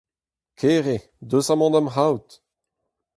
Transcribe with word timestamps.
Kere, 0.59 0.97
deus 1.29 1.47
amañ 1.53 1.69
da'm 1.73 1.91
c'haout. 1.93 2.29